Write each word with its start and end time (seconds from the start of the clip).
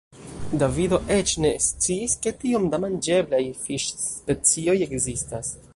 Davido 0.61 0.97
eĉ 1.15 1.33
ne 1.43 1.51
sciis, 1.65 2.17
ke 2.25 2.35
tiom 2.45 2.67
da 2.73 2.81
manĝeblaj 2.87 3.45
fiŝspecioj 3.67 4.79
ekzistas. 4.89 5.59